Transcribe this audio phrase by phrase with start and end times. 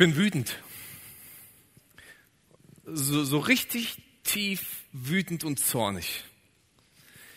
[0.00, 0.56] bin wütend.
[2.86, 6.24] So, so richtig tief wütend und zornig.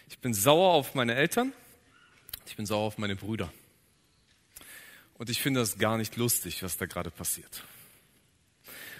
[0.07, 1.51] Ich bin sauer auf meine Eltern.
[2.45, 3.51] Ich bin sauer auf meine Brüder.
[5.15, 7.65] Und ich finde das gar nicht lustig, was da gerade passiert.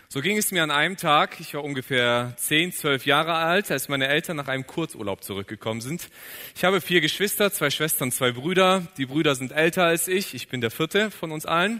[0.09, 3.88] So ging es mir an einem Tag, ich war ungefähr 10, 12 Jahre alt, als
[3.88, 6.09] meine Eltern nach einem Kurzurlaub zurückgekommen sind.
[6.54, 8.86] Ich habe vier Geschwister, zwei Schwestern, zwei Brüder.
[8.98, 11.80] Die Brüder sind älter als ich, ich bin der vierte von uns allen.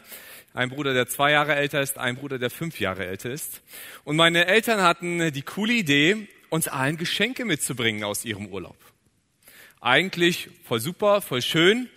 [0.54, 3.62] Ein Bruder, der zwei Jahre älter ist, ein Bruder, der fünf Jahre älter ist.
[4.04, 8.78] Und meine Eltern hatten die coole Idee, uns allen Geschenke mitzubringen aus ihrem Urlaub.
[9.82, 11.90] Eigentlich voll super, voll schön.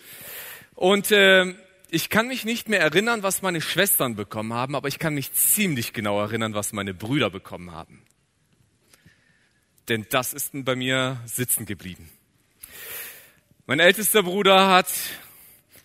[0.74, 1.54] Und äh,
[1.90, 5.32] ich kann mich nicht mehr erinnern, was meine Schwestern bekommen haben, aber ich kann mich
[5.34, 8.02] ziemlich genau erinnern, was meine Brüder bekommen haben.
[9.88, 12.10] Denn das ist bei mir sitzen geblieben.
[13.66, 14.88] Mein ältester Bruder hat,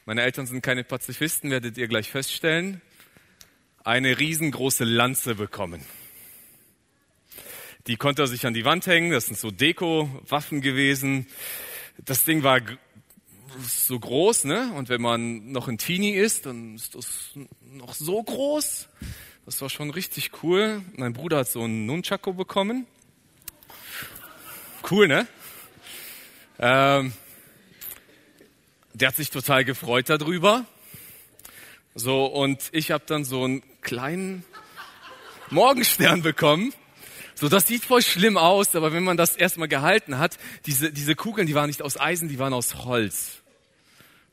[0.06, 2.82] meine Eltern sind keine Pazifisten, werdet ihr gleich feststellen,
[3.84, 5.86] eine riesengroße Lanze bekommen.
[7.88, 11.28] Die konnte er sich an die Wand hängen, das sind so Deko-Waffen gewesen.
[11.98, 12.62] Das Ding war
[13.60, 14.72] so groß, ne?
[14.74, 17.32] Und wenn man noch ein Teenie ist, dann ist das
[17.62, 18.88] noch so groß.
[19.46, 20.82] Das war schon richtig cool.
[20.96, 22.86] Mein Bruder hat so einen Nunchaku bekommen.
[24.90, 25.28] Cool, ne?
[26.60, 27.14] Ähm,
[28.94, 30.66] der hat sich total gefreut darüber.
[31.96, 34.44] So, und ich habe dann so einen kleinen
[35.50, 36.74] Morgenstern bekommen.
[37.36, 41.16] So, das sieht voll schlimm aus, aber wenn man das erstmal gehalten hat, diese, diese
[41.16, 43.41] Kugeln, die waren nicht aus Eisen, die waren aus Holz.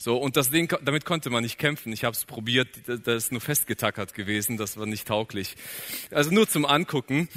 [0.00, 1.92] So, und das Ding, damit konnte man nicht kämpfen.
[1.92, 5.56] Ich habe es probiert, das ist nur festgetackert gewesen, das war nicht tauglich.
[6.12, 7.28] Also nur zum Angucken.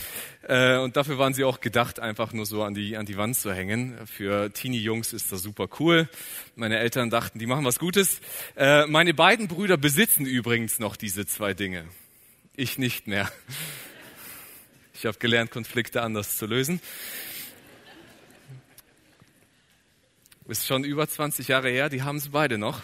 [0.47, 3.35] Äh, und dafür waren sie auch gedacht, einfach nur so an die, an die Wand
[3.35, 3.97] zu hängen.
[4.05, 6.07] Für Teenie-Jungs ist das super cool.
[6.55, 8.21] Meine Eltern dachten, die machen was Gutes.
[8.55, 11.85] Äh, meine beiden Brüder besitzen übrigens noch diese zwei Dinge.
[12.55, 13.31] Ich nicht mehr.
[14.93, 16.79] Ich habe gelernt, Konflikte anders zu lösen.
[20.51, 22.81] Ist schon über 20 Jahre her, die haben es beide noch.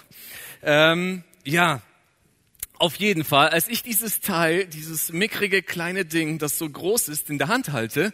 [0.64, 1.82] Ähm, ja,
[2.80, 7.30] auf jeden Fall, als ich dieses Teil, dieses mickrige kleine Ding, das so groß ist,
[7.30, 8.14] in der Hand halte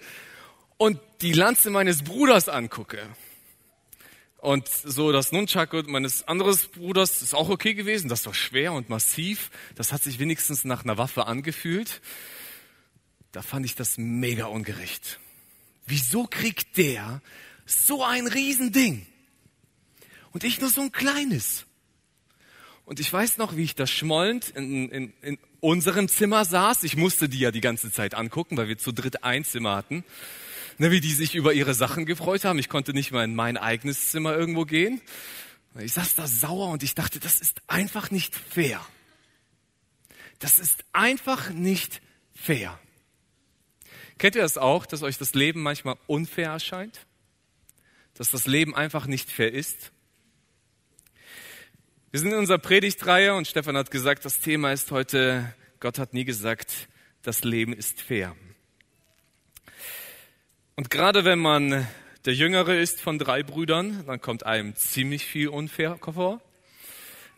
[0.77, 3.07] und die Lanze meines Bruders angucke,
[4.37, 8.09] und so das Nunchaku meines anderes Bruders ist auch okay gewesen.
[8.09, 9.51] Das war schwer und massiv.
[9.75, 12.01] Das hat sich wenigstens nach einer Waffe angefühlt.
[13.31, 15.19] Da fand ich das mega ungerecht.
[15.85, 17.21] Wieso kriegt der
[17.65, 19.05] so ein Riesending?
[20.33, 21.65] Und ich nur so ein kleines.
[22.85, 26.83] Und ich weiß noch, wie ich da schmollend in, in, in unserem Zimmer saß.
[26.83, 30.03] Ich musste die ja die ganze Zeit angucken, weil wir zu dritt ein Zimmer hatten.
[30.79, 32.59] Ne, wie die sich über ihre Sachen gefreut haben.
[32.59, 35.01] Ich konnte nicht mal in mein eigenes Zimmer irgendwo gehen.
[35.79, 38.85] Ich saß da sauer und ich dachte, das ist einfach nicht fair.
[40.39, 42.01] Das ist einfach nicht
[42.35, 42.77] fair.
[44.17, 47.05] Kennt ihr das auch, dass euch das Leben manchmal unfair erscheint?
[48.15, 49.92] Dass das Leben einfach nicht fair ist?
[52.13, 56.13] Wir sind in unserer Predigtreihe und Stefan hat gesagt, das Thema ist heute, Gott hat
[56.13, 56.87] nie gesagt,
[57.23, 58.35] das Leben ist fair.
[60.75, 61.87] Und gerade wenn man
[62.25, 66.39] der Jüngere ist von drei Brüdern, dann kommt einem ziemlich viel unfair vor.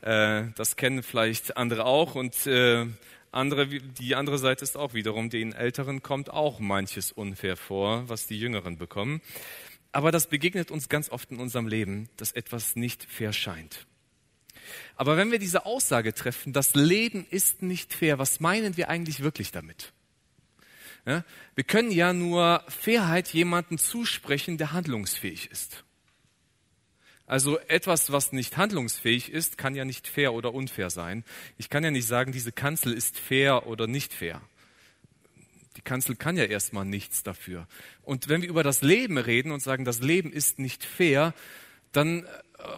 [0.01, 2.85] Äh, das kennen vielleicht andere auch und äh,
[3.31, 8.27] andere, die andere Seite ist auch wiederum, den Älteren kommt auch manches unfair vor, was
[8.27, 9.21] die Jüngeren bekommen.
[9.93, 13.87] Aber das begegnet uns ganz oft in unserem Leben, dass etwas nicht fair scheint.
[14.95, 19.21] Aber wenn wir diese Aussage treffen, das Leben ist nicht fair, was meinen wir eigentlich
[19.21, 19.93] wirklich damit?
[21.05, 25.83] Ja, wir können ja nur Fairheit jemandem zusprechen, der handlungsfähig ist.
[27.27, 31.23] Also etwas, was nicht handlungsfähig ist, kann ja nicht fair oder unfair sein.
[31.57, 34.41] Ich kann ja nicht sagen, diese Kanzel ist fair oder nicht fair.
[35.75, 37.67] Die Kanzel kann ja erstmal nichts dafür.
[38.03, 41.33] Und wenn wir über das Leben reden und sagen, das Leben ist nicht fair,
[41.91, 42.27] dann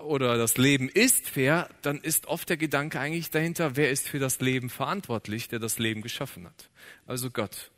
[0.03, 4.19] oder das Leben ist fair, dann ist oft der Gedanke eigentlich dahinter, wer ist für
[4.19, 6.69] das Leben verantwortlich, der das Leben geschaffen hat?
[7.05, 7.71] Also Gott.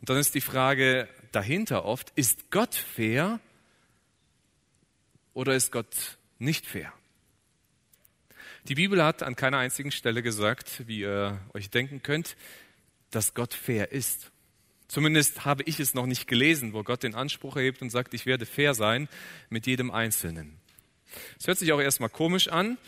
[0.00, 3.40] Und dann ist die Frage dahinter oft, ist Gott fair
[5.34, 6.92] oder ist Gott nicht fair?
[8.68, 12.36] Die Bibel hat an keiner einzigen Stelle gesagt, wie ihr euch denken könnt,
[13.10, 14.30] dass Gott fair ist.
[14.88, 18.26] Zumindest habe ich es noch nicht gelesen, wo Gott den Anspruch erhebt und sagt, ich
[18.26, 19.08] werde fair sein
[19.48, 20.61] mit jedem Einzelnen.
[21.38, 22.78] Es hört sich auch erstmal komisch an,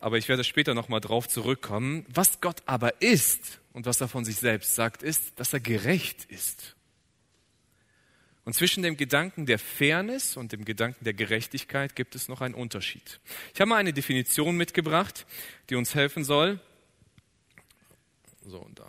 [0.00, 2.06] aber ich werde später nochmal drauf zurückkommen.
[2.08, 6.24] Was Gott aber ist und was er von sich selbst sagt, ist, dass er gerecht
[6.26, 6.76] ist.
[8.44, 12.54] Und zwischen dem Gedanken der Fairness und dem Gedanken der Gerechtigkeit gibt es noch einen
[12.54, 13.20] Unterschied.
[13.52, 15.26] Ich habe mal eine Definition mitgebracht,
[15.68, 16.58] die uns helfen soll.
[18.46, 18.88] so und da,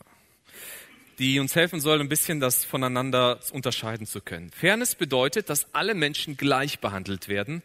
[1.19, 4.49] die uns helfen soll, ein bisschen das voneinander unterscheiden zu können.
[4.51, 7.61] Fairness bedeutet, dass alle Menschen gleich behandelt werden,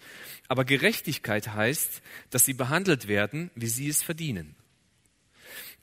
[0.49, 4.57] aber Gerechtigkeit heißt, dass sie behandelt werden, wie sie es verdienen.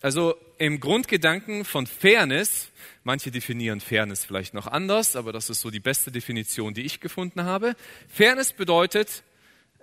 [0.02, 2.70] Also im Grundgedanken von Fairness,
[3.04, 7.00] manche definieren Fairness vielleicht noch anders, aber das ist so die beste Definition, die ich
[7.00, 7.76] gefunden habe.
[8.10, 9.24] Fairness bedeutet,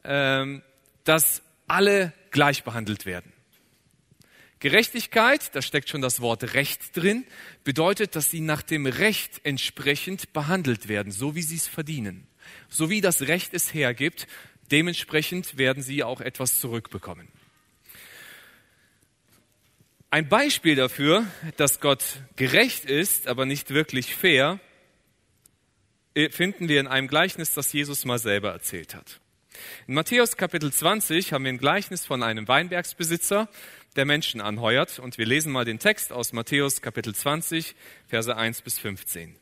[0.05, 0.63] ähm,
[1.05, 3.33] dass alle gleich behandelt werden.
[4.61, 7.25] Gerechtigkeit, da steckt schon das Wort Recht drin,
[7.65, 12.27] bedeutet, dass sie nach dem Recht entsprechend behandelt werden, so wie sie es verdienen.
[12.69, 14.27] So wie das Recht es hergibt,
[14.71, 17.29] dementsprechend werden sie auch etwas zurückbekommen.
[20.11, 21.27] Ein Beispiel dafür,
[21.59, 22.03] dass Gott
[22.37, 24.59] gerecht ist, aber nicht wirklich fair,
[26.15, 29.21] äh, finden wir in einem Gleichnis, das Jesus mal selber erzählt hat.
[29.87, 33.49] In Matthäus Kapitel 20 haben wir ein Gleichnis von einem Weinbergsbesitzer,
[33.99, 34.99] der Menschen anheuert.
[34.99, 37.75] Und wir lesen mal den Text aus Matthäus Kapitel 20,
[38.07, 39.37] Verse 1 bis 15.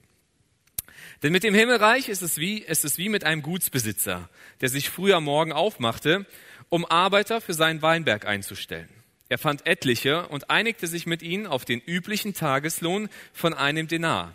[1.22, 4.28] Denn mit dem Himmelreich ist es wie, ist es wie mit einem Gutsbesitzer,
[4.60, 6.26] der sich früh am Morgen aufmachte,
[6.68, 8.88] um Arbeiter für seinen Weinberg einzustellen.
[9.28, 14.32] Er fand etliche und einigte sich mit ihnen auf den üblichen Tageslohn von einem Denar.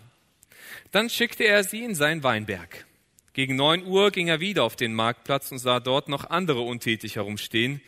[0.91, 2.85] Dann schickte er sie in seinen Weinberg.
[3.33, 7.15] Gegen neun Uhr ging er wieder auf den Marktplatz und sah dort noch andere untätig
[7.15, 7.81] herumstehen.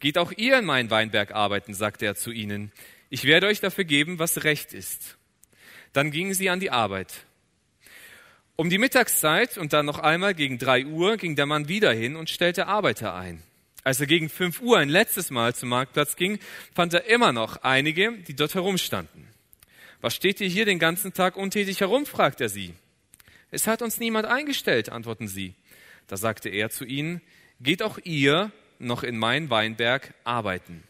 [0.00, 2.72] Geht auch ihr in meinen Weinberg arbeiten, sagte er zu ihnen.
[3.10, 5.16] Ich werde euch dafür geben, was recht ist.
[5.92, 7.24] Dann gingen sie an die Arbeit.
[8.54, 12.16] Um die Mittagszeit und dann noch einmal gegen drei Uhr ging der Mann wieder hin
[12.16, 13.42] und stellte Arbeiter ein.
[13.84, 16.38] Als er gegen fünf Uhr ein letztes Mal zum Marktplatz ging,
[16.74, 19.28] fand er immer noch einige, die dort herumstanden.
[20.00, 22.04] Was steht ihr hier den ganzen Tag untätig herum?
[22.04, 22.74] fragt er sie.
[23.50, 25.54] Es hat uns niemand eingestellt, antworten sie.
[26.06, 27.20] Da sagte er zu ihnen,
[27.60, 30.82] geht auch ihr noch in mein Weinberg arbeiten.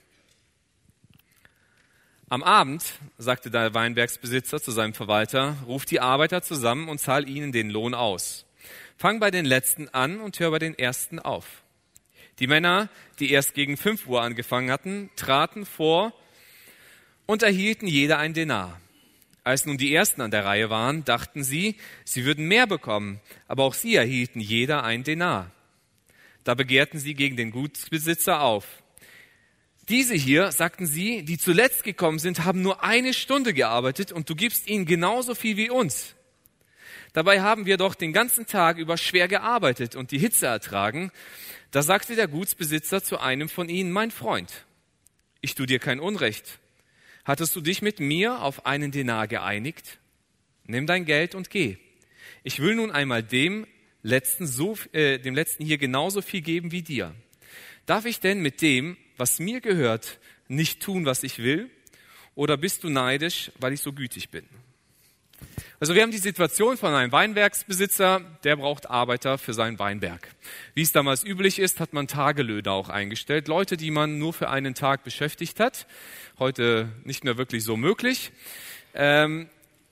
[2.30, 2.84] Am Abend,
[3.16, 7.94] sagte der Weinbergsbesitzer zu seinem Verwalter, ruft die Arbeiter zusammen und zahl ihnen den Lohn
[7.94, 8.44] aus.
[8.98, 11.62] Fang bei den Letzten an und hör bei den Ersten auf.
[12.38, 16.12] Die Männer, die erst gegen fünf Uhr angefangen hatten, traten vor
[17.26, 18.80] und erhielten jeder ein Denar.
[19.42, 23.64] Als nun die Ersten an der Reihe waren, dachten sie, sie würden mehr bekommen, aber
[23.64, 25.50] auch sie erhielten jeder ein Denar.
[26.48, 28.82] Da begehrten sie gegen den Gutsbesitzer auf.
[29.90, 34.34] Diese hier, sagten sie, die zuletzt gekommen sind, haben nur eine Stunde gearbeitet und du
[34.34, 36.14] gibst ihnen genauso viel wie uns.
[37.12, 41.12] Dabei haben wir doch den ganzen Tag über schwer gearbeitet und die Hitze ertragen.
[41.70, 44.64] Da sagte der Gutsbesitzer zu einem von ihnen, mein Freund,
[45.42, 46.60] ich tu dir kein Unrecht.
[47.26, 49.98] Hattest du dich mit mir auf einen Denar geeinigt?
[50.64, 51.76] Nimm dein Geld und geh.
[52.42, 53.66] Ich will nun einmal dem
[54.02, 57.14] letzten, so, äh, dem letzten hier genauso viel geben wie dir.
[57.86, 60.18] Darf ich denn mit dem, was mir gehört,
[60.48, 61.70] nicht tun, was ich will?
[62.34, 64.44] Oder bist du neidisch, weil ich so gütig bin?
[65.80, 70.28] Also wir haben die Situation von einem Weinbergsbesitzer, der braucht Arbeiter für seinen Weinberg.
[70.74, 74.50] Wie es damals üblich ist, hat man Tagelöhner auch eingestellt, Leute, die man nur für
[74.50, 75.86] einen Tag beschäftigt hat.
[76.38, 78.32] Heute nicht mehr wirklich so möglich.
[78.92, 79.48] Ähm,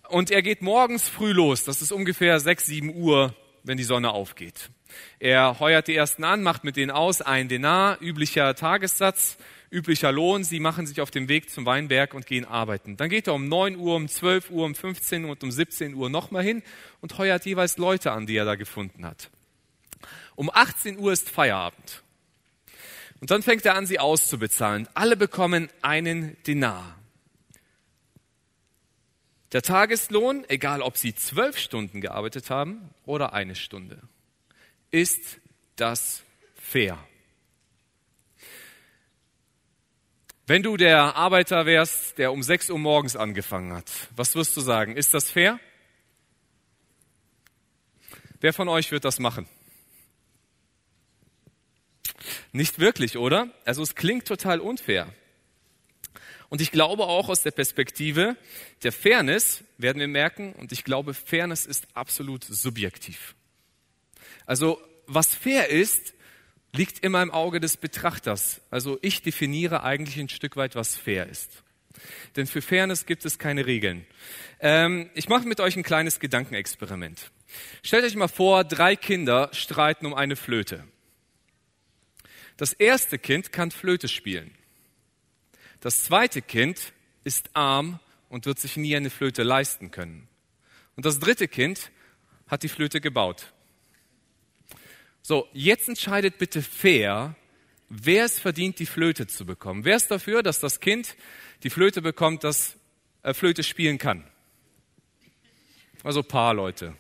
[0.09, 3.35] und er geht morgens früh los, das ist ungefähr 6, 7 Uhr,
[3.67, 4.71] wenn die Sonne aufgeht.
[5.19, 9.37] Er heuert die ersten an, macht mit denen aus, ein Denar, üblicher Tagessatz,
[9.71, 10.45] üblicher Lohn.
[10.45, 12.97] Sie machen sich auf den Weg zum Weinberg und gehen arbeiten.
[12.97, 15.95] Dann geht er um 9 Uhr, um 12 Uhr, um 15 Uhr und um 17
[15.95, 16.63] Uhr nochmal hin
[17.01, 19.31] und heuert jeweils Leute an, die er da gefunden hat.
[20.37, 22.03] Um 18 Uhr ist Feierabend.
[23.21, 24.89] Und dann fängt er an, sie auszubezahlen.
[24.95, 26.97] Alle bekommen einen Dinar.
[29.53, 34.03] Der Tageslohn, egal ob sie zwölf Stunden gearbeitet haben oder eine Stunde,
[34.91, 35.39] ist
[35.77, 36.23] das
[36.55, 36.99] fair.
[40.49, 44.61] Wenn du der Arbeiter wärst, der um 6 Uhr morgens angefangen hat, was wirst du
[44.61, 44.97] sagen?
[44.97, 45.59] Ist das fair?
[48.41, 49.49] Wer von euch wird das machen?
[52.53, 53.51] Nicht wirklich, oder?
[53.65, 55.13] Also es klingt total unfair.
[56.49, 58.37] Und ich glaube auch aus der Perspektive
[58.83, 63.35] der Fairness werden wir merken, und ich glaube, Fairness ist absolut subjektiv.
[64.47, 66.15] Also was fair ist,
[66.73, 68.61] liegt immer im Auge des Betrachters.
[68.71, 71.63] Also ich definiere eigentlich ein Stück weit, was fair ist.
[72.37, 74.07] Denn für Fairness gibt es keine Regeln.
[74.61, 77.31] Ähm, ich mache mit euch ein kleines Gedankenexperiment.
[77.83, 80.85] Stellt euch mal vor, drei Kinder streiten um eine Flöte.
[82.57, 84.55] Das erste Kind kann Flöte spielen.
[85.87, 90.27] Das zweite Kind ist arm und wird sich nie eine Flöte leisten können.
[90.97, 91.93] Und das dritte Kind
[92.49, 93.53] hat die Flöte gebaut.
[95.23, 97.37] So, jetzt entscheidet bitte fair,
[97.89, 99.85] wer es verdient, die Flöte zu bekommen.
[99.85, 101.15] Wer ist dafür, dass das Kind
[101.63, 102.77] die Flöte bekommt, das
[103.23, 104.29] äh, Flöte spielen kann?
[106.03, 106.97] Also paar Leute.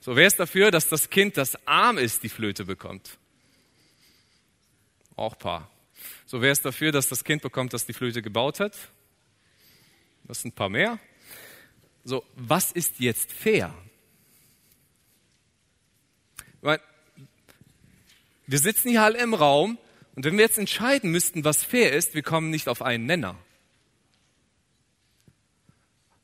[0.00, 3.18] So, wer ist dafür, dass das Kind, das arm ist, die Flöte bekommt?
[5.14, 5.71] Auch paar.
[6.32, 8.74] So, wer ist dafür, dass das Kind bekommt, das die Flöte gebaut hat?
[10.24, 10.98] Das sind ein paar mehr.
[12.04, 13.74] So, was ist jetzt fair?
[18.46, 19.76] Wir sitzen hier alle im Raum
[20.14, 23.36] und wenn wir jetzt entscheiden müssten, was fair ist, wir kommen nicht auf einen Nenner.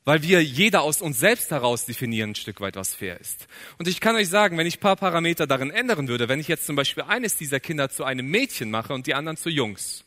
[0.09, 3.45] Weil wir jeder aus uns selbst heraus definieren ein Stück weit, was fair ist.
[3.77, 6.47] Und ich kann euch sagen, wenn ich ein paar Parameter darin ändern würde, wenn ich
[6.47, 10.03] jetzt zum Beispiel eines dieser Kinder zu einem Mädchen mache und die anderen zu Jungs,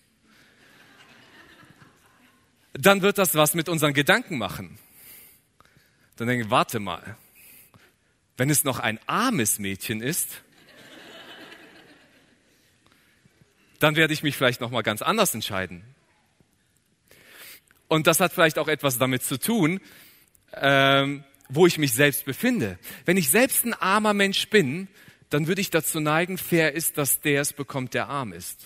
[2.73, 4.76] dann wird das was mit unseren Gedanken machen.
[6.16, 7.16] Dann denke ich, warte mal,
[8.37, 10.42] wenn es noch ein armes Mädchen ist,
[13.78, 15.85] dann werde ich mich vielleicht noch mal ganz anders entscheiden.
[17.92, 19.78] Und das hat vielleicht auch etwas damit zu tun,
[20.54, 22.78] ähm, wo ich mich selbst befinde.
[23.04, 24.88] Wenn ich selbst ein armer Mensch bin,
[25.28, 28.61] dann würde ich dazu neigen, fair ist, dass der es bekommt, der arm ist.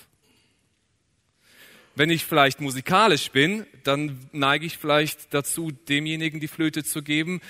[1.96, 7.40] Wenn ich vielleicht musikalisch bin, dann neige ich vielleicht dazu, demjenigen die Flöte zu geben,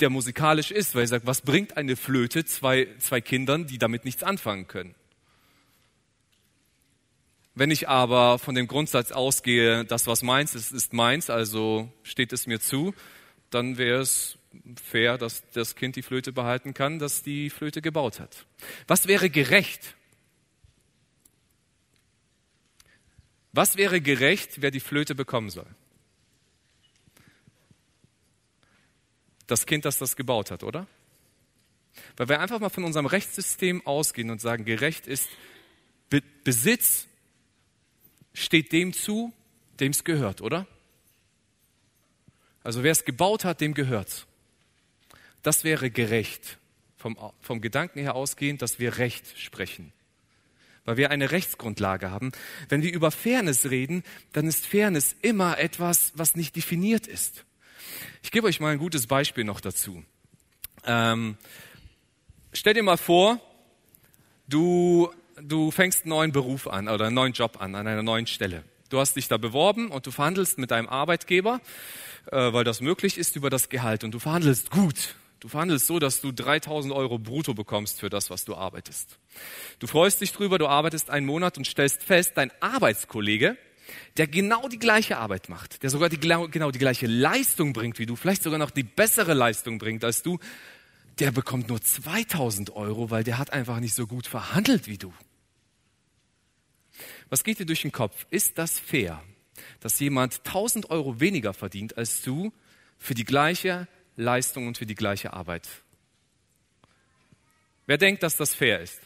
[0.00, 4.06] der musikalisch ist, weil ich sage, was bringt eine Flöte zwei, zwei Kindern, die damit
[4.06, 4.94] nichts anfangen können?
[7.58, 12.34] Wenn ich aber von dem Grundsatz ausgehe, das, was meins ist, ist meins, also steht
[12.34, 12.94] es mir zu,
[13.48, 14.36] dann wäre es
[14.84, 18.44] fair, dass das Kind die Flöte behalten kann, das die Flöte gebaut hat.
[18.86, 19.94] Was wäre gerecht?
[23.52, 25.66] Was wäre gerecht, wer die Flöte bekommen soll?
[29.46, 30.86] Das Kind, das das gebaut hat, oder?
[32.18, 35.26] Weil wir einfach mal von unserem Rechtssystem ausgehen und sagen, gerecht ist,
[36.10, 37.08] Be Besitz
[38.36, 39.32] steht dem zu,
[39.80, 40.66] dem es gehört, oder?
[42.62, 44.26] Also wer es gebaut hat, dem gehört.
[45.42, 46.58] Das wäre gerecht,
[46.96, 49.92] vom, vom Gedanken her ausgehend, dass wir Recht sprechen
[50.86, 52.30] weil wir eine Rechtsgrundlage haben.
[52.68, 57.44] Wenn wir über Fairness reden, dann ist Fairness immer etwas, was nicht definiert ist.
[58.22, 60.04] Ich gebe euch mal ein gutes Beispiel noch dazu.
[60.84, 61.36] Ähm,
[62.52, 63.40] stell dir mal vor,
[64.46, 68.26] du, du fängst einen neuen Beruf an oder einen neuen Job an, an einer neuen
[68.26, 68.64] Stelle.
[68.88, 71.60] Du hast dich da beworben und du verhandelst mit deinem Arbeitgeber,
[72.30, 74.04] äh, weil das möglich ist, über das Gehalt.
[74.04, 75.16] Und du verhandelst gut.
[75.40, 79.18] Du verhandelst so, dass du 3000 Euro brutto bekommst für das, was du arbeitest.
[79.80, 83.56] Du freust dich drüber, du arbeitest einen Monat und stellst fest, dein Arbeitskollege,
[84.16, 88.06] der genau die gleiche Arbeit macht, der sogar die, genau die gleiche Leistung bringt wie
[88.06, 90.38] du, vielleicht sogar noch die bessere Leistung bringt als du,
[91.18, 95.12] der bekommt nur 2000 Euro, weil der hat einfach nicht so gut verhandelt wie du.
[97.28, 98.26] Was geht dir durch den Kopf?
[98.30, 99.22] Ist das fair,
[99.80, 102.52] dass jemand 1000 Euro weniger verdient als du
[102.98, 105.68] für die gleiche Leistung und für die gleiche Arbeit.
[107.86, 109.00] Wer denkt, dass das fair ist?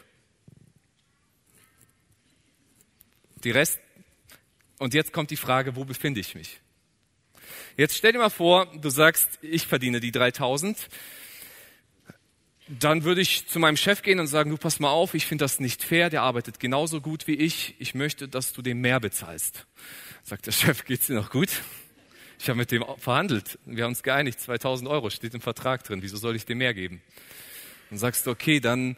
[3.43, 3.79] Die Rest.
[4.79, 6.59] Und jetzt kommt die Frage, wo befinde ich mich?
[7.77, 10.89] Jetzt stell dir mal vor, du sagst, ich verdiene die 3000.
[12.79, 15.43] Dann würde ich zu meinem Chef gehen und sagen, du pass mal auf, ich finde
[15.43, 17.75] das nicht fair, der arbeitet genauso gut wie ich.
[17.79, 19.65] Ich möchte, dass du dem mehr bezahlst.
[20.23, 21.49] Sagt der Chef, geht's dir noch gut?
[22.39, 23.59] Ich habe mit dem verhandelt.
[23.65, 24.39] Wir haben uns geeinigt.
[24.39, 26.01] 2000 Euro steht im Vertrag drin.
[26.01, 27.01] Wieso soll ich dem mehr geben?
[27.89, 28.95] Dann sagst du, okay, dann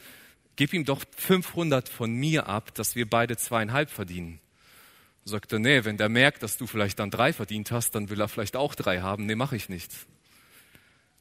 [0.55, 4.39] gib ihm doch 500 von mir ab, dass wir beide zweieinhalb verdienen.
[5.25, 8.21] Sagt er, nee, wenn der merkt, dass du vielleicht dann drei verdient hast, dann will
[8.21, 9.25] er vielleicht auch drei haben.
[9.25, 9.91] Nee, mache ich nicht.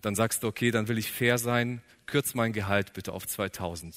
[0.03, 3.97] Dann sagst du, okay, dann will ich fair sein, kürz mein Gehalt bitte auf 2000.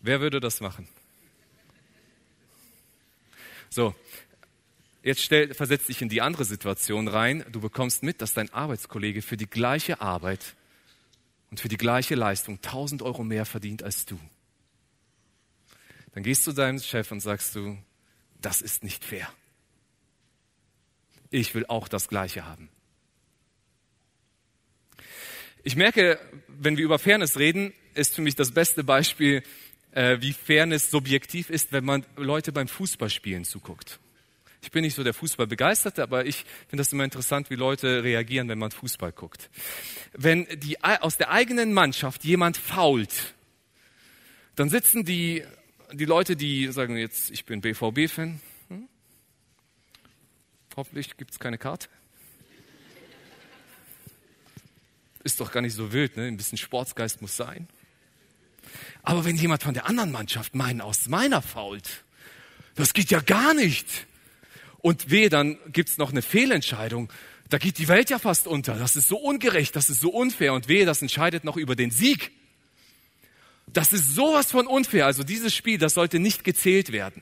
[0.00, 0.88] Wer würde das machen?
[3.68, 3.94] So,
[5.08, 7.44] Jetzt stell, versetz dich in die andere Situation rein.
[7.50, 10.54] Du bekommst mit, dass dein Arbeitskollege für die gleiche Arbeit
[11.50, 14.18] und für die gleiche Leistung 1000 Euro mehr verdient als du.
[16.12, 17.78] Dann gehst du deinem Chef und sagst du,
[18.40, 19.32] das ist nicht fair.
[21.30, 22.68] Ich will auch das Gleiche haben.
[25.68, 29.42] Ich merke, wenn wir über Fairness reden, ist für mich das beste Beispiel,
[29.90, 34.00] äh, wie Fairness subjektiv ist, wenn man Leute beim Fußballspielen zuguckt.
[34.62, 38.48] Ich bin nicht so der Fußballbegeisterte, aber ich finde das immer interessant, wie Leute reagieren,
[38.48, 39.50] wenn man Fußball guckt.
[40.14, 43.34] Wenn die, aus der eigenen Mannschaft jemand fault,
[44.56, 45.44] dann sitzen die,
[45.92, 48.88] die Leute, die sagen jetzt, ich bin BVB-Fan, hm?
[50.76, 51.88] hoffentlich gibt es keine Karte.
[55.28, 56.26] Ist doch gar nicht so wild, ne?
[56.26, 57.68] ein bisschen Sportsgeist muss sein.
[59.02, 62.02] Aber wenn jemand von der anderen Mannschaft meinen aus meiner fault,
[62.76, 64.06] das geht ja gar nicht.
[64.78, 67.12] Und weh, dann gibt's noch eine Fehlentscheidung.
[67.50, 68.76] Da geht die Welt ja fast unter.
[68.76, 70.54] Das ist so ungerecht, das ist so unfair.
[70.54, 72.30] Und weh, das entscheidet noch über den Sieg.
[73.66, 75.04] Das ist sowas von unfair.
[75.04, 77.20] Also dieses Spiel, das sollte nicht gezählt werden.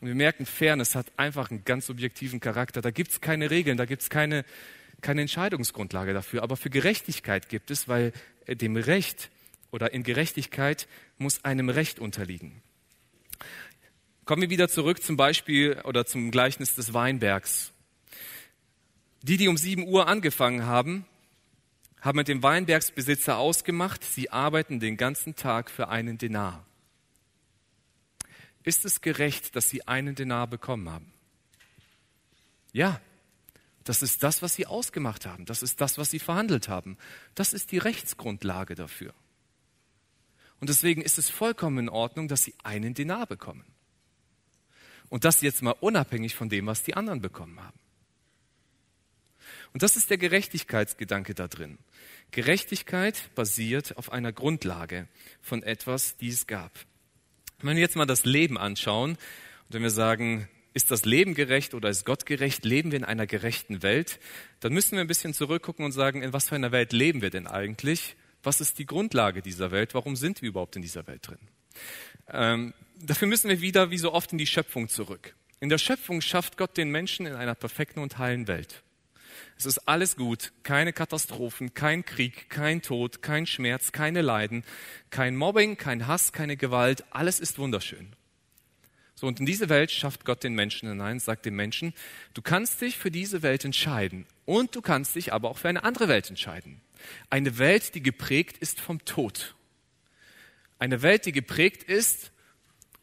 [0.00, 2.82] Und wir merken, Fairness hat einfach einen ganz subjektiven Charakter.
[2.82, 4.44] Da gibt's keine Regeln, da gibt's keine,
[5.00, 6.42] keine Entscheidungsgrundlage dafür.
[6.42, 8.12] Aber für Gerechtigkeit gibt es, weil
[8.48, 9.30] dem Recht
[9.70, 10.88] oder in Gerechtigkeit
[11.18, 12.62] muss einem Recht unterliegen.
[14.24, 17.72] Kommen wir wieder zurück zum Beispiel oder zum Gleichnis des Weinbergs.
[19.22, 21.04] Die, die um sieben Uhr angefangen haben,
[22.00, 26.64] haben mit dem Weinbergsbesitzer ausgemacht, sie arbeiten den ganzen Tag für einen Denar.
[28.62, 31.12] Ist es gerecht, dass sie einen Denar bekommen haben?
[32.72, 33.00] Ja,
[33.86, 35.44] das ist das, was sie ausgemacht haben.
[35.44, 36.98] Das ist das, was sie verhandelt haben.
[37.36, 39.14] Das ist die Rechtsgrundlage dafür.
[40.58, 43.64] Und deswegen ist es vollkommen in Ordnung, dass sie einen Denar bekommen.
[45.08, 47.78] Und das jetzt mal unabhängig von dem, was die anderen bekommen haben.
[49.72, 51.78] Und das ist der Gerechtigkeitsgedanke da drin.
[52.32, 55.06] Gerechtigkeit basiert auf einer Grundlage
[55.40, 56.72] von etwas, die es gab.
[57.60, 59.18] Wenn wir jetzt mal das Leben anschauen und
[59.68, 62.66] wenn wir sagen, ist das Leben gerecht oder ist Gott gerecht?
[62.66, 64.20] Leben wir in einer gerechten Welt?
[64.60, 67.30] Dann müssen wir ein bisschen zurückgucken und sagen, in was für einer Welt leben wir
[67.30, 68.14] denn eigentlich?
[68.42, 69.94] Was ist die Grundlage dieser Welt?
[69.94, 71.38] Warum sind wir überhaupt in dieser Welt drin?
[72.30, 75.34] Ähm, dafür müssen wir wieder, wie so oft, in die Schöpfung zurück.
[75.60, 78.82] In der Schöpfung schafft Gott den Menschen in einer perfekten und heilen Welt.
[79.56, 84.62] Es ist alles gut, keine Katastrophen, kein Krieg, kein Tod, kein Schmerz, keine Leiden,
[85.08, 88.14] kein Mobbing, kein Hass, keine Gewalt, alles ist wunderschön.
[89.18, 91.94] So, und in diese Welt schafft Gott den Menschen hinein, sagt dem Menschen,
[92.34, 95.84] du kannst dich für diese Welt entscheiden und du kannst dich aber auch für eine
[95.84, 96.82] andere Welt entscheiden.
[97.30, 99.54] Eine Welt, die geprägt ist vom Tod.
[100.78, 102.30] Eine Welt, die geprägt ist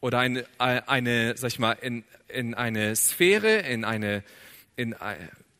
[0.00, 4.22] oder eine, eine sag ich mal, in, in eine Sphäre, in eine,
[4.76, 4.94] in,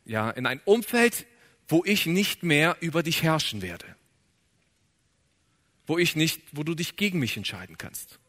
[0.05, 1.27] ja, in ein Umfeld,
[1.67, 3.87] wo ich nicht mehr über dich herrschen werde.
[5.88, 8.21] Wo ich nicht, wo du dich gegen mich entscheiden kannst.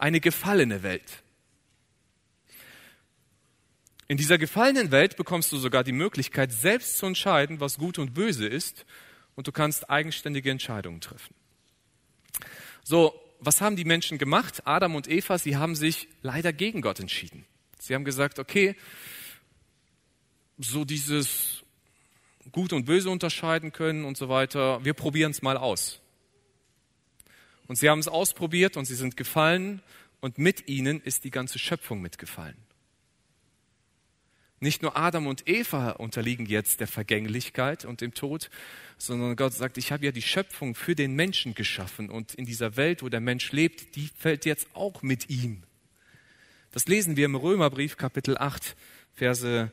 [0.00, 1.22] Eine gefallene Welt.
[4.08, 8.14] In dieser gefallenen Welt bekommst du sogar die Möglichkeit, selbst zu entscheiden, was gut und
[8.14, 8.86] böse ist,
[9.34, 11.34] und du kannst eigenständige Entscheidungen treffen.
[12.82, 14.66] So, was haben die Menschen gemacht?
[14.66, 17.44] Adam und Eva, sie haben sich leider gegen Gott entschieden.
[17.78, 18.76] Sie haben gesagt, okay,
[20.58, 21.62] so dieses
[22.52, 26.00] Gut und Böse unterscheiden können und so weiter, wir probieren es mal aus.
[27.70, 29.80] Und sie haben es ausprobiert und sie sind gefallen
[30.20, 32.56] und mit ihnen ist die ganze Schöpfung mitgefallen.
[34.58, 38.50] Nicht nur Adam und Eva unterliegen jetzt der Vergänglichkeit und dem Tod,
[38.98, 42.76] sondern Gott sagt, ich habe ja die Schöpfung für den Menschen geschaffen und in dieser
[42.76, 45.62] Welt, wo der Mensch lebt, die fällt jetzt auch mit ihm.
[46.72, 48.74] Das lesen wir im Römerbrief Kapitel 8,
[49.14, 49.70] Verse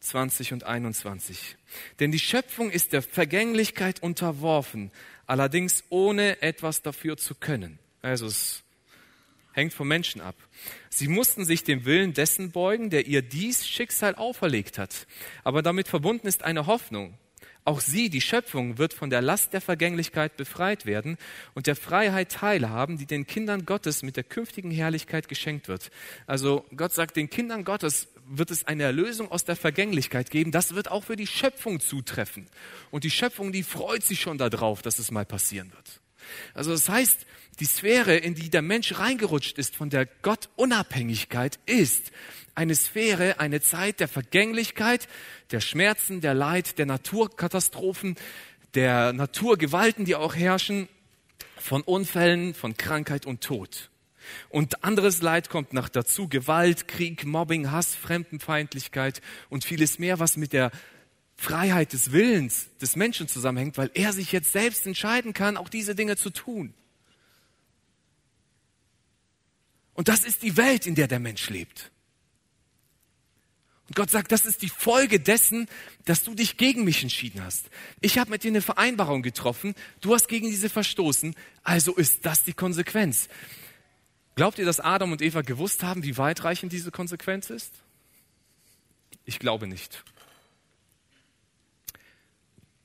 [0.00, 1.56] 20 und 21.
[2.00, 4.90] Denn die Schöpfung ist der Vergänglichkeit unterworfen,
[5.30, 7.78] allerdings ohne etwas dafür zu können.
[8.02, 8.64] Also es
[9.52, 10.34] hängt vom Menschen ab.
[10.88, 15.06] Sie mussten sich dem Willen dessen beugen, der ihr dies Schicksal auferlegt hat.
[15.44, 17.16] Aber damit verbunden ist eine Hoffnung.
[17.64, 21.16] Auch sie, die Schöpfung, wird von der Last der Vergänglichkeit befreit werden
[21.54, 25.90] und der Freiheit teilhaben, die den Kindern Gottes mit der künftigen Herrlichkeit geschenkt wird.
[26.26, 30.52] Also Gott sagt, den Kindern Gottes wird es eine Erlösung aus der Vergänglichkeit geben.
[30.52, 32.46] Das wird auch für die Schöpfung zutreffen.
[32.90, 36.00] Und die Schöpfung, die freut sich schon darauf, dass es mal passieren wird.
[36.54, 37.26] Also das heißt,
[37.58, 42.12] die Sphäre, in die der Mensch reingerutscht ist von der Gottunabhängigkeit, ist
[42.54, 45.08] eine Sphäre, eine Zeit der Vergänglichkeit,
[45.50, 48.16] der Schmerzen, der Leid, der Naturkatastrophen,
[48.74, 50.88] der Naturgewalten, die auch herrschen,
[51.56, 53.89] von Unfällen, von Krankheit und Tod.
[54.48, 60.36] Und anderes Leid kommt noch dazu, Gewalt, Krieg, Mobbing, Hass, Fremdenfeindlichkeit und vieles mehr, was
[60.36, 60.70] mit der
[61.36, 65.94] Freiheit des Willens des Menschen zusammenhängt, weil er sich jetzt selbst entscheiden kann, auch diese
[65.94, 66.74] Dinge zu tun.
[69.94, 71.90] Und das ist die Welt, in der der Mensch lebt.
[73.90, 75.66] Und Gott sagt, das ist die Folge dessen,
[76.04, 77.70] dass du dich gegen mich entschieden hast.
[78.00, 82.44] Ich habe mit dir eine Vereinbarung getroffen, du hast gegen diese verstoßen, also ist das
[82.44, 83.28] die Konsequenz.
[84.36, 87.72] Glaubt ihr, dass Adam und Eva gewusst haben, wie weitreichend diese Konsequenz ist?
[89.24, 90.02] Ich glaube nicht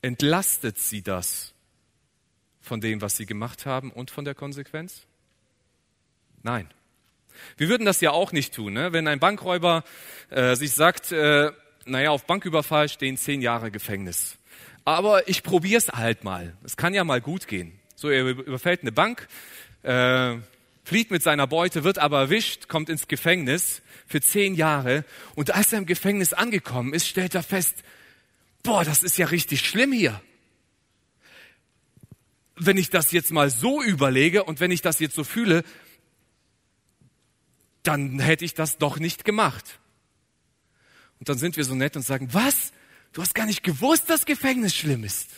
[0.05, 1.53] entlastet sie das
[2.61, 5.07] von dem, was sie gemacht haben und von der Konsequenz?
[6.43, 6.69] Nein.
[7.57, 8.93] Wir würden das ja auch nicht tun, ne?
[8.93, 9.83] wenn ein Bankräuber
[10.29, 11.51] äh, sich sagt, äh,
[11.85, 14.37] naja, auf Banküberfall stehen zehn Jahre Gefängnis.
[14.85, 16.55] Aber ich probiere es halt mal.
[16.63, 17.79] Es kann ja mal gut gehen.
[17.95, 19.27] So, er überfällt eine Bank,
[19.81, 20.37] äh,
[20.85, 25.03] flieht mit seiner Beute, wird aber erwischt, kommt ins Gefängnis für zehn Jahre.
[25.33, 27.83] Und als er im Gefängnis angekommen ist, stellt er fest,
[28.63, 30.21] boah, das ist ja richtig schlimm hier.
[32.55, 35.63] Wenn ich das jetzt mal so überlege und wenn ich das jetzt so fühle,
[37.83, 39.79] dann hätte ich das doch nicht gemacht.
[41.19, 42.71] Und dann sind wir so nett und sagen, was?
[43.11, 45.29] Du hast gar nicht gewusst, dass Gefängnis schlimm ist.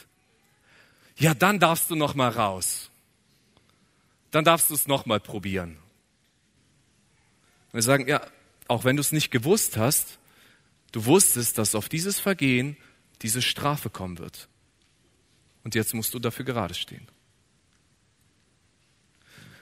[1.16, 2.87] Ja, dann darfst du noch mal raus.
[4.38, 5.80] Dann darfst du es noch mal probieren.
[7.72, 8.22] Und wir sagen, ja,
[8.68, 10.20] auch wenn du es nicht gewusst hast,
[10.92, 12.78] du wusstest, dass auf dieses Vergehen
[13.24, 14.48] diese Strafe kommen wird.
[15.64, 17.08] Und jetzt musst du dafür gerade stehen.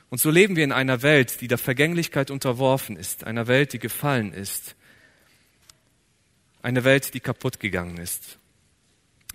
[0.09, 3.79] Und so leben wir in einer Welt, die der Vergänglichkeit unterworfen ist, einer Welt, die
[3.79, 4.75] gefallen ist,
[6.61, 8.39] eine Welt, die kaputt gegangen ist,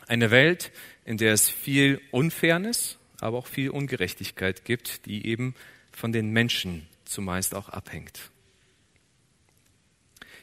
[0.07, 0.70] eine Welt,
[1.07, 5.54] in der es viel Unfairness, aber auch viel Ungerechtigkeit gibt, die eben
[5.92, 8.30] von den Menschen zumeist auch abhängt.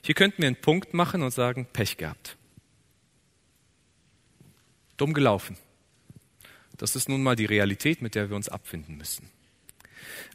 [0.01, 2.37] Hier könnten wir einen Punkt machen und sagen, Pech gehabt.
[4.97, 5.57] Dumm gelaufen.
[6.77, 9.29] Das ist nun mal die Realität, mit der wir uns abfinden müssen.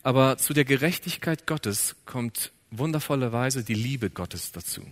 [0.02, 4.84] Aber zu der Gerechtigkeit Gottes kommt wundervollerweise die Liebe Gottes dazu.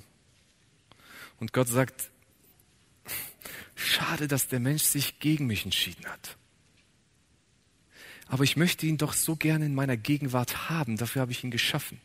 [1.41, 2.11] Und Gott sagt,
[3.75, 6.37] schade, dass der Mensch sich gegen mich entschieden hat.
[8.31, 11.51] Aber ich möchte ihn doch so gerne in meiner Gegenwart haben, dafür habe ich ihn
[11.51, 12.01] geschaffen.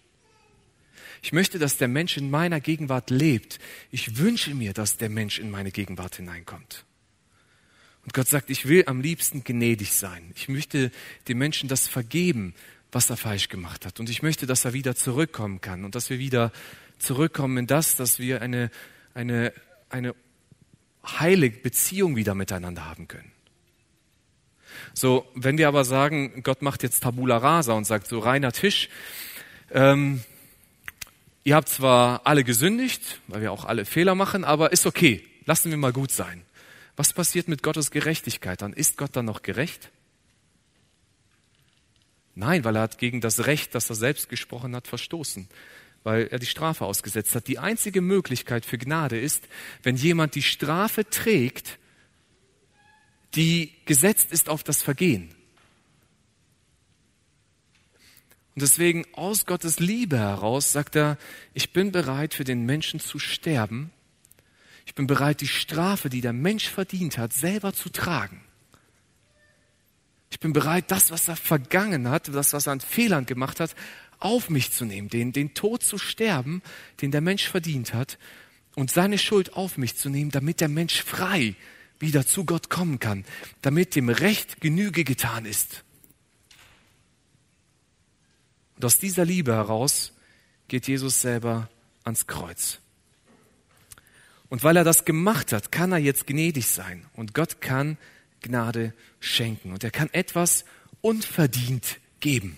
[1.22, 3.60] Ich möchte, dass der Mensch in meiner Gegenwart lebt.
[3.92, 6.84] Ich wünsche mir, dass der Mensch in meine Gegenwart hineinkommt.
[8.04, 10.32] Und Gott sagt, ich will am liebsten gnädig sein.
[10.36, 10.92] Ich möchte
[11.28, 12.54] dem Menschen das vergeben,
[12.92, 14.00] was er falsch gemacht hat.
[14.00, 16.52] Und ich möchte, dass er wieder zurückkommen kann und dass wir wieder
[16.98, 18.72] zurückkommen in das, dass wir eine,
[19.14, 19.54] eine,
[19.90, 20.16] eine
[21.06, 23.32] heilige Beziehung wieder miteinander haben können.
[24.94, 28.90] So, wenn wir aber sagen, Gott macht jetzt Tabula Rasa und sagt so reiner Tisch,
[29.72, 30.24] ähm,
[31.44, 35.70] ihr habt zwar alle gesündigt, weil wir auch alle Fehler machen, aber ist okay, lassen
[35.70, 36.42] wir mal gut sein.
[36.96, 38.74] Was passiert mit Gottes Gerechtigkeit dann?
[38.74, 39.90] Ist Gott dann noch gerecht?
[42.36, 45.48] Nein, weil er hat gegen das Recht, das er selbst gesprochen hat, verstoßen,
[46.04, 47.48] weil er die Strafe ausgesetzt hat.
[47.48, 49.48] Die einzige Möglichkeit für Gnade ist,
[49.84, 51.80] wenn jemand die Strafe trägt,
[53.36, 55.30] die gesetzt ist auf das Vergehen.
[58.56, 61.18] Und deswegen aus Gottes Liebe heraus sagt er,
[61.54, 63.92] ich bin bereit für den Menschen zu sterben.
[64.86, 68.42] Ich bin bereit, die Strafe, die der Mensch verdient hat, selber zu tragen.
[70.30, 73.76] Ich bin bereit, das, was er vergangen hat, das, was er an Fehlern gemacht hat,
[74.20, 76.62] auf mich zu nehmen, den, den Tod zu sterben,
[77.02, 78.18] den der Mensch verdient hat,
[78.76, 81.56] und seine Schuld auf mich zu nehmen, damit der Mensch frei
[82.00, 83.26] wieder zu Gott kommen kann,
[83.62, 85.84] damit dem Recht Genüge getan ist.
[88.76, 90.14] Und aus dieser Liebe heraus
[90.68, 91.70] geht Jesus selber
[92.04, 92.80] ans Kreuz.
[94.50, 97.06] Und weil er das gemacht hat, kann er jetzt gnädig sein.
[97.14, 97.98] Und Gott kann
[98.42, 99.72] Gnade schenken.
[99.72, 100.66] Und er kann etwas
[101.02, 102.58] unverdient geben.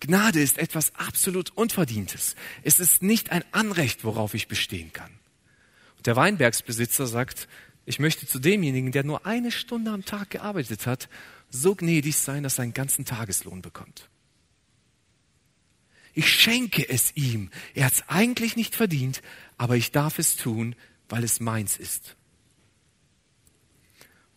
[0.00, 2.36] Gnade ist etwas absolut Unverdientes.
[2.62, 5.10] Es ist nicht ein Anrecht, worauf ich bestehen kann.
[6.06, 7.48] Der Weinbergsbesitzer sagt,
[7.84, 11.08] ich möchte zu demjenigen, der nur eine Stunde am Tag gearbeitet hat,
[11.50, 14.08] so gnädig sein, dass er einen ganzen Tageslohn bekommt.
[16.14, 17.50] Ich schenke es ihm.
[17.74, 19.20] Er hat es eigentlich nicht verdient,
[19.58, 20.74] aber ich darf es tun,
[21.08, 22.16] weil es meins ist.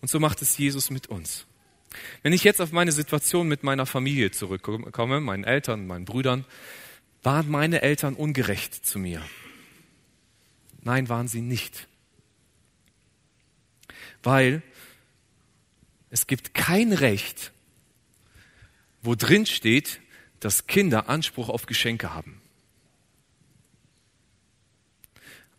[0.01, 1.45] Und so macht es Jesus mit uns.
[2.21, 6.45] Wenn ich jetzt auf meine Situation mit meiner Familie zurückkomme, meinen Eltern, meinen Brüdern,
[7.23, 9.21] waren meine Eltern ungerecht zu mir?
[10.81, 11.87] Nein, waren sie nicht.
[14.23, 14.61] Weil
[16.09, 17.51] es gibt kein Recht,
[19.01, 19.99] wo drin steht,
[20.39, 22.41] dass Kinder Anspruch auf Geschenke haben.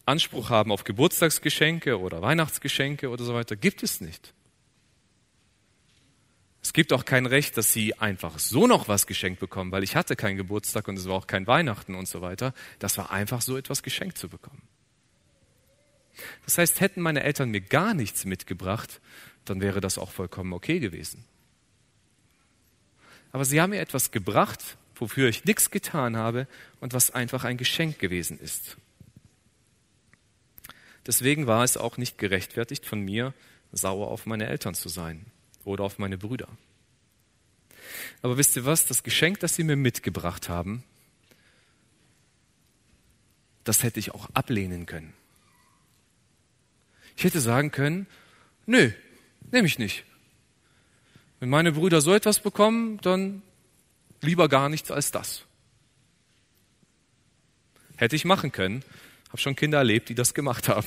[0.06, 4.34] Anspruch haben auf Geburtstagsgeschenke oder Weihnachtsgeschenke oder so weiter, gibt es nicht.
[6.62, 9.96] Es gibt auch kein Recht, dass sie einfach so noch was geschenkt bekommen, weil ich
[9.96, 12.52] hatte keinen Geburtstag und es war auch kein Weihnachten und so weiter.
[12.78, 14.62] Das war einfach so etwas geschenkt zu bekommen.
[16.44, 19.00] Das heißt, hätten meine Eltern mir gar nichts mitgebracht,
[19.44, 21.24] dann wäre das auch vollkommen okay gewesen.
[23.32, 26.46] Aber sie haben mir etwas gebracht, wofür ich nichts getan habe
[26.80, 28.76] und was einfach ein Geschenk gewesen ist.
[31.06, 33.32] Deswegen war es auch nicht gerechtfertigt von mir,
[33.72, 35.26] sauer auf meine Eltern zu sein
[35.64, 36.48] oder auf meine Brüder.
[38.22, 38.86] Aber wisst ihr was?
[38.86, 40.84] Das Geschenk, das sie mir mitgebracht haben,
[43.64, 45.12] das hätte ich auch ablehnen können.
[47.16, 48.06] Ich hätte sagen können,
[48.66, 48.90] nö,
[49.50, 50.04] nehme ich nicht.
[51.38, 53.42] Wenn meine Brüder so etwas bekommen, dann
[54.22, 55.44] Lieber gar nichts als das.
[57.96, 58.84] Hätte ich machen können.
[59.28, 60.86] Habe schon Kinder erlebt, die das gemacht haben.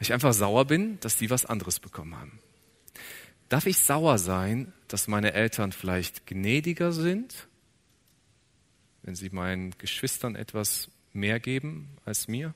[0.00, 2.40] ich einfach sauer bin, dass die was anderes bekommen haben.
[3.48, 7.46] Darf ich sauer sein, dass meine Eltern vielleicht gnädiger sind,
[9.02, 12.54] wenn sie meinen Geschwistern etwas mehr geben als mir?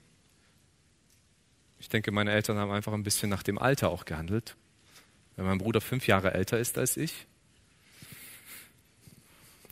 [1.78, 4.56] Ich denke, meine Eltern haben einfach ein bisschen nach dem Alter auch gehandelt.
[5.36, 7.26] Wenn mein Bruder fünf Jahre älter ist als ich,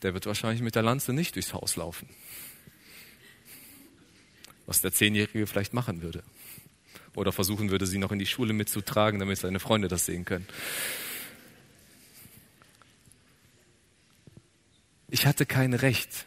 [0.03, 2.09] der wird wahrscheinlich mit der Lanze nicht durchs Haus laufen.
[4.66, 6.23] Was der Zehnjährige vielleicht machen würde.
[7.14, 10.47] Oder versuchen würde, sie noch in die Schule mitzutragen, damit seine Freunde das sehen können.
[15.09, 16.27] Ich hatte kein Recht,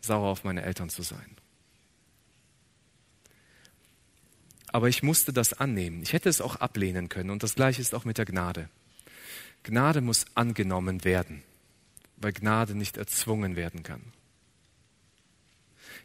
[0.00, 1.36] sauer auf meine Eltern zu sein.
[4.72, 6.02] Aber ich musste das annehmen.
[6.02, 7.30] Ich hätte es auch ablehnen können.
[7.30, 8.68] Und das Gleiche ist auch mit der Gnade.
[9.64, 11.42] Gnade muss angenommen werden,
[12.16, 14.00] weil Gnade nicht erzwungen werden kann.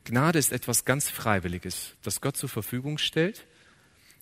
[0.03, 3.45] Gnade ist etwas ganz Freiwilliges, das Gott zur Verfügung stellt,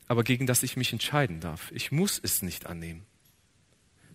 [0.08, 1.72] aber gegen das ich mich entscheiden darf.
[1.72, 3.06] Ich muss es nicht annehmen.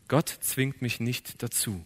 [0.08, 1.84] Gott zwingt mich nicht dazu.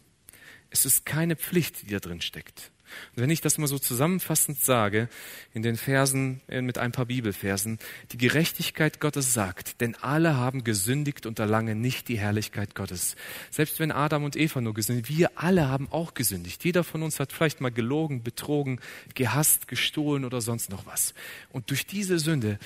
[0.71, 2.72] Es ist keine Pflicht, die da drin steckt.
[3.15, 5.09] Und wenn ich das mal so zusammenfassend sage,
[5.55, 7.79] in den Versen, äh, mit ein paar Bibelversen,
[8.13, 13.17] die Gerechtigkeit Gottes sagt, denn alle haben gesündigt und erlangen nicht die Herrlichkeit Gottes.
[13.51, 16.65] Selbst wenn Adam und Eva nur gesündigt, wir alle haben auch gesündigt.
[16.65, 18.81] Jeder von uns hat vielleicht mal gelogen, betrogen,
[19.15, 21.15] gehasst, gestohlen oder sonst noch was.
[21.51, 22.59] Und durch diese Sünde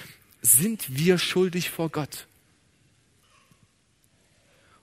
[0.42, 2.26] sind wir schuldig vor Gott.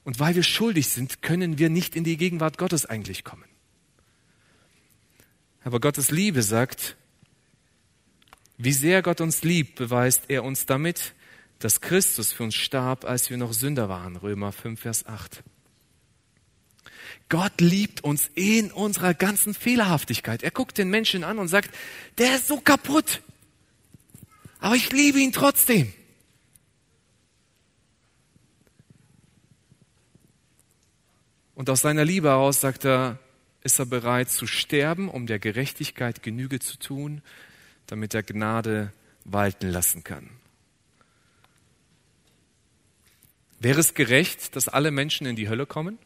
[0.03, 3.45] Und weil wir schuldig sind, können wir nicht in die Gegenwart Gottes eigentlich kommen.
[5.63, 6.95] Aber Gottes Liebe sagt,
[8.57, 11.13] wie sehr Gott uns liebt, beweist er uns damit,
[11.59, 14.17] dass Christus für uns starb, als wir noch Sünder waren.
[14.17, 15.43] Römer 5, Vers 8.
[17.29, 20.43] Gott liebt uns in unserer ganzen Fehlerhaftigkeit.
[20.43, 21.73] Er guckt den Menschen an und sagt,
[22.17, 23.21] der ist so kaputt,
[24.59, 25.91] aber ich liebe ihn trotzdem.
[31.55, 33.19] Und aus seiner Liebe heraus sagt er,
[33.63, 37.21] ist er bereit zu sterben, um der Gerechtigkeit Genüge zu tun,
[37.87, 38.91] damit er Gnade
[39.23, 40.29] walten lassen kann.
[43.59, 45.97] Wäre es gerecht, dass alle Menschen in die Hölle kommen?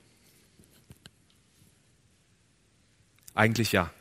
[3.33, 3.91] Eigentlich ja.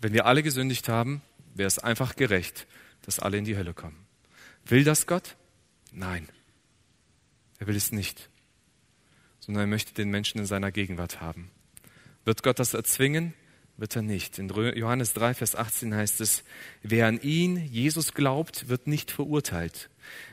[0.00, 1.22] Wenn wir alle gesündigt haben,
[1.54, 2.68] wäre es einfach gerecht,
[3.02, 4.06] dass alle in die Hölle kommen.
[4.64, 5.34] Will das Gott?
[5.90, 6.28] Nein.
[7.58, 8.28] Er will es nicht
[9.48, 11.50] sondern er möchte den Menschen in seiner Gegenwart haben.
[12.26, 13.32] Wird Gott das erzwingen?
[13.78, 14.38] Wird er nicht.
[14.38, 16.44] In Johannes 3, Vers 18 heißt es,
[16.82, 19.88] wer an ihn, Jesus glaubt, wird nicht verurteilt.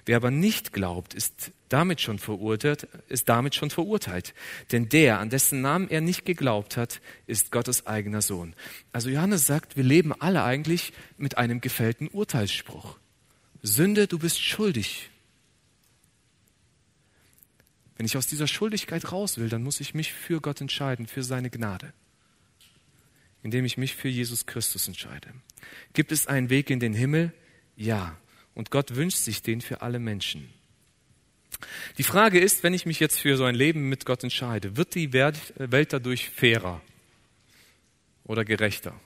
[0.06, 4.34] Wer aber nicht glaubt, ist damit schon verurteilt, ist damit schon verurteilt.
[4.73, 8.54] Denn der, an dessen Namen er nicht geglaubt hat, ist Gottes eigener Sohn.
[8.91, 12.97] Also Johannes sagt, wir leben alle eigentlich mit einem gefällten Urteilsspruch.
[13.62, 15.10] Sünde, du bist schuldig.
[17.98, 21.24] Wenn ich aus dieser Schuldigkeit raus will, dann muss ich mich für Gott entscheiden, für
[21.24, 21.94] seine Gnade,
[23.42, 25.30] indem ich mich für Jesus Christus entscheide.
[25.94, 27.34] Gibt es einen Weg in den Himmel?
[27.76, 28.18] Ja.
[28.54, 30.50] Und Gott wünscht sich den für alle Menschen.
[31.98, 34.96] Die Frage ist, wenn ich mich jetzt für so ein Leben mit Gott entscheide, wird
[34.96, 36.82] die Welt dadurch fairer
[38.26, 39.00] oder gerechter?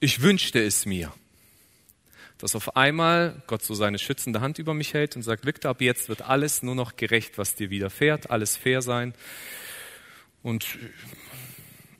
[0.00, 1.12] Ich wünschte es mir
[2.38, 5.80] dass auf einmal Gott so seine schützende Hand über mich hält und sagt, Victor, ab
[5.80, 9.12] jetzt wird alles nur noch gerecht, was dir widerfährt, alles fair sein.
[10.42, 10.78] Und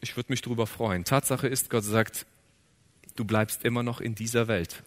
[0.00, 1.04] ich würde mich darüber freuen.
[1.04, 2.24] Tatsache ist, Gott sagt,
[3.16, 4.84] du bleibst immer noch in dieser Welt.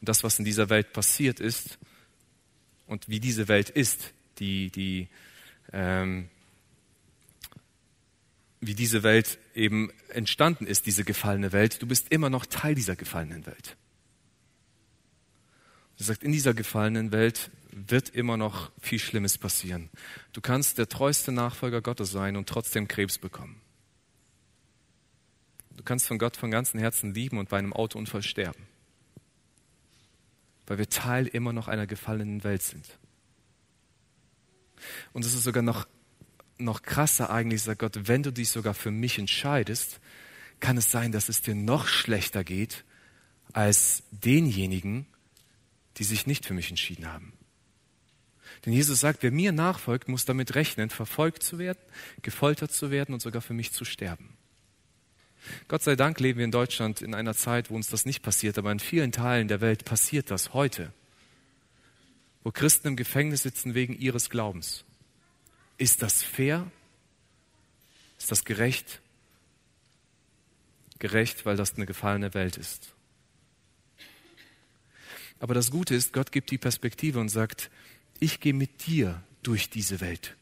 [0.00, 1.78] Und das, was in dieser Welt passiert ist
[2.86, 5.08] und wie diese Welt ist, die, die,
[5.72, 6.28] ähm,
[8.60, 12.96] wie diese Welt eben entstanden ist, diese gefallene Welt, du bist immer noch Teil dieser
[12.96, 13.76] gefallenen Welt.
[16.02, 19.88] Er sagt, in dieser gefallenen Welt wird immer noch viel Schlimmes passieren.
[20.32, 23.60] Du kannst der treueste Nachfolger Gottes sein und trotzdem Krebs bekommen.
[25.76, 28.66] Du kannst von Gott von ganzem Herzen lieben und bei einem Autounfall sterben.
[30.66, 32.98] Weil wir Teil immer noch einer gefallenen Welt sind.
[35.12, 35.86] Und es ist sogar noch,
[36.58, 40.00] noch krasser eigentlich, sagt Gott, wenn du dich sogar für mich entscheidest,
[40.58, 42.84] kann es sein, dass es dir noch schlechter geht
[43.52, 45.06] als denjenigen,
[45.98, 47.32] die sich nicht für mich entschieden haben.
[48.64, 51.80] Denn Jesus sagt, wer mir nachfolgt, muss damit rechnen, verfolgt zu werden,
[52.22, 54.36] gefoltert zu werden und sogar für mich zu sterben.
[55.66, 58.58] Gott sei Dank leben wir in Deutschland in einer Zeit, wo uns das nicht passiert,
[58.58, 60.92] aber in vielen Teilen der Welt passiert das heute.
[62.44, 64.84] wo Christen im Gefängnis sitzen wegen ihres Glaubens.
[65.78, 66.70] Ist das fair?
[68.18, 69.00] Ist das gerecht?
[70.98, 72.94] Gerecht, weil das eine gefallene Welt ist.
[75.42, 77.68] Aber das Gute ist, Gott gibt die Perspektive und sagt,
[78.20, 80.36] ich gehe mit dir durch diese Welt.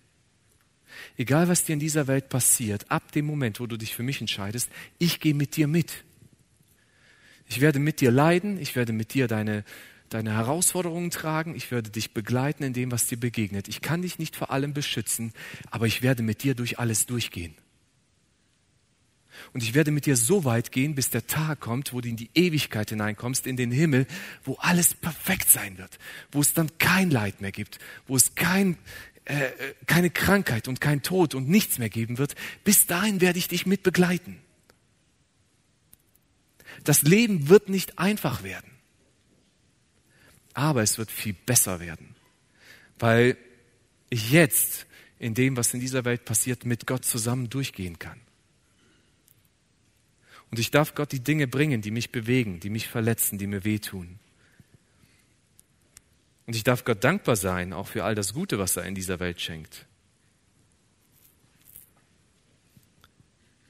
[1.16, 4.20] Egal, was dir in dieser Welt passiert, ab dem Moment, wo du dich für mich
[4.20, 6.04] entscheidest, ich gehe mit dir mit.
[7.48, 9.64] Ich werde mit dir leiden, ich werde mit dir deine,
[10.10, 13.68] deine Herausforderungen tragen, ich werde dich begleiten in dem, was dir begegnet.
[13.68, 15.32] Ich kann dich nicht vor allem beschützen,
[15.70, 17.54] aber ich werde mit dir durch alles durchgehen.
[19.53, 22.16] Und ich werde mit dir so weit gehen, bis der Tag kommt, wo du in
[22.16, 24.07] die Ewigkeit hineinkommst, in den Himmel,
[24.44, 25.98] wo alles perfekt sein wird,
[26.33, 28.76] wo es dann kein Leid mehr gibt, wo es kein,
[29.24, 32.35] äh, äh keine Krankheit und kein Tod und nichts mehr geben wird.
[32.64, 34.40] Bis dahin werde ich dich mit begleiten.
[36.85, 38.70] Das Leben wird nicht einfach werden,
[40.55, 42.14] aber es wird viel besser werden,
[42.98, 43.37] weil
[44.09, 44.87] ich jetzt
[45.18, 48.20] in dem, was in dieser Welt passiert, mit Gott zusammen durchgehen kann.
[50.50, 53.64] Und ich darf Gott die Dinge bringen, die mich bewegen, die mich verletzen, die mir
[53.64, 54.18] wehtun.
[56.46, 59.20] Und ich darf Gott dankbar sein, auch für all das Gute, was er in dieser
[59.20, 59.86] Welt schenkt.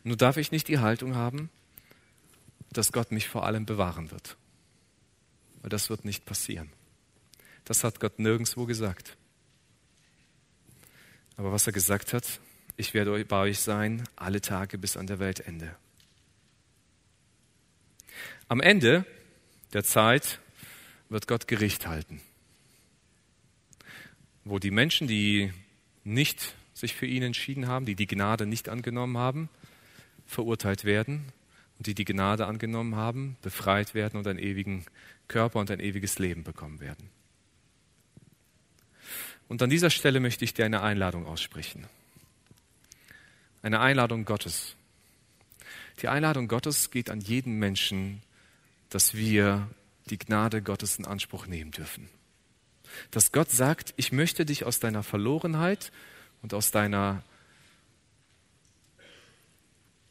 [0.03, 1.51] Nur darf ich nicht die Haltung haben,
[2.73, 4.38] dass Gott mich vor allem bewahren wird.
[5.61, 6.73] Weil das wird nicht passieren.
[7.64, 9.19] Das hat Gott nirgendwo gesagt.
[11.37, 12.40] Aber was er gesagt hat,
[12.77, 15.77] ich werde bei euch sein, alle Tage bis an der Weltende.
[18.49, 19.05] Am Ende
[19.73, 20.41] der Zeit
[21.09, 22.21] wird Gott Gericht halten,
[24.45, 25.53] wo die Menschen, die
[26.05, 29.49] nicht sich für ihn entschieden haben, die die Gnade nicht angenommen haben,
[30.27, 31.27] verurteilt werden
[31.79, 34.85] und die die Gnade angenommen haben, befreit werden und einen ewigen
[35.29, 37.11] Körper und ein ewiges Leben bekommen werden.
[39.49, 41.87] Und an dieser Stelle möchte ich dir eine Einladung aussprechen.
[43.63, 44.77] Eine Einladung Gottes.
[46.03, 48.23] Die Einladung Gottes geht an jeden Menschen,
[48.89, 49.69] dass wir
[50.09, 52.09] die Gnade Gottes in Anspruch nehmen dürfen.
[53.11, 55.93] Dass Gott sagt, ich möchte dich aus deiner Verlorenheit
[56.43, 57.23] und aus deiner,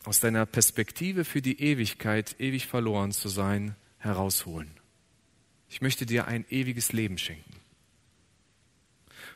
[0.06, 4.72] aus deiner Perspektive für die Ewigkeit, ewig verloren zu sein, herausholen.
[5.70, 7.59] Ich möchte dir ein ewiges Leben schenken.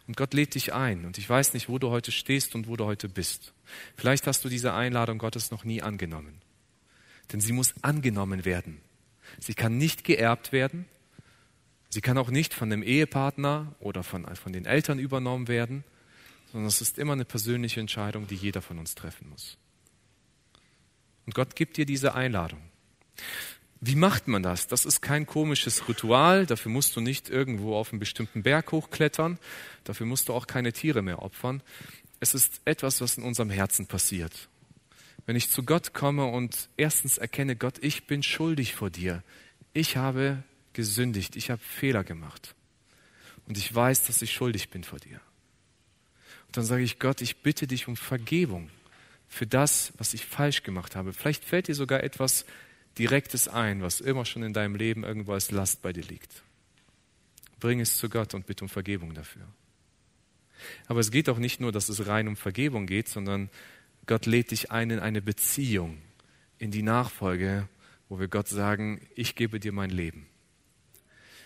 [0.08, 1.06] Und Gott lädt dich ein.
[1.06, 3.54] Und ich weiß nicht, wo du heute stehst und wo du heute bist.
[3.96, 6.42] Vielleicht hast du diese Einladung Gottes noch nie angenommen.
[7.32, 8.82] Denn sie muss angenommen werden.
[9.40, 10.86] Sie kann nicht geerbt werden.
[11.90, 15.84] Sie kann auch nicht von dem Ehepartner oder von, von den Eltern übernommen werden,
[16.52, 19.58] sondern es ist immer eine persönliche Entscheidung, die jeder von uns treffen muss.
[21.26, 22.62] Und Gott gibt dir diese Einladung.
[23.86, 24.68] Wie macht man das?
[24.68, 26.46] Das ist kein komisches Ritual.
[26.46, 29.38] Dafür musst du nicht irgendwo auf einen bestimmten Berg hochklettern.
[29.84, 31.62] Dafür musst du auch keine Tiere mehr opfern.
[32.22, 34.48] Es ist etwas, was in unserem Herzen passiert.
[35.26, 39.22] Wenn ich zu Gott komme und erstens erkenne, Gott, ich bin schuldig vor dir.
[39.74, 42.56] Ich habe gesündigt, ich habe Fehler gemacht.
[43.48, 45.20] Und ich weiß, dass ich schuldig bin vor dir.
[46.48, 48.70] Und dann sage ich, Gott, ich bitte dich um Vergebung
[49.28, 51.12] für das, was ich falsch gemacht habe.
[51.12, 52.46] Vielleicht fällt dir sogar etwas
[52.98, 56.44] Direktes ein, was immer schon in deinem Leben irgendwo als Last bei dir liegt.
[57.60, 59.48] Bring es zu Gott und bitte um Vergebung dafür.
[60.88, 63.50] Aber es geht auch nicht nur, dass es rein um Vergebung geht, sondern
[64.06, 65.98] Gott lädt dich ein in eine Beziehung,
[66.58, 67.68] in die Nachfolge,
[68.10, 70.28] wo wir Gott sagen, ich gebe dir mein Leben.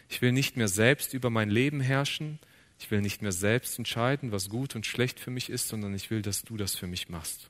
[0.10, 2.40] Ich will nicht mehr selbst über mein Leben herrschen,
[2.80, 6.12] ich will nicht mehr selbst entscheiden, was gut und schlecht für mich ist, sondern ich
[6.12, 7.50] will, dass du das für mich machst.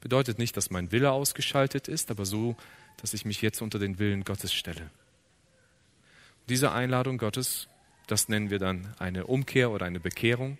[0.00, 2.56] Bedeutet nicht, dass mein Wille ausgeschaltet ist, aber so,
[2.96, 4.90] dass ich mich jetzt unter den Willen Gottes stelle.
[6.48, 7.68] Diese Einladung Gottes,
[8.06, 10.58] das nennen wir dann eine Umkehr oder eine Bekehrung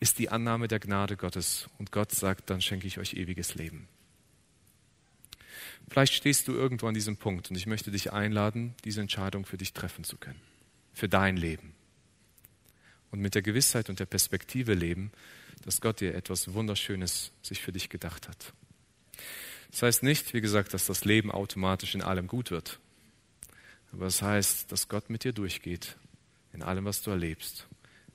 [0.00, 1.68] ist die Annahme der Gnade Gottes.
[1.78, 3.88] Und Gott sagt, dann schenke ich euch ewiges Leben.
[5.88, 9.56] Vielleicht stehst du irgendwo an diesem Punkt und ich möchte dich einladen, diese Entscheidung für
[9.56, 10.40] dich treffen zu können.
[10.92, 11.74] Für dein Leben.
[13.10, 15.12] Und mit der Gewissheit und der Perspektive leben,
[15.64, 18.52] dass Gott dir etwas Wunderschönes sich für dich gedacht hat.
[19.70, 22.80] Das heißt nicht, wie gesagt, dass das Leben automatisch in allem gut wird.
[23.92, 25.96] Aber es das heißt, dass Gott mit dir durchgeht,
[26.52, 27.66] in allem, was du erlebst,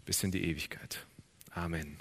[0.05, 1.05] bis in die Ewigkeit.
[1.51, 1.97] Amen.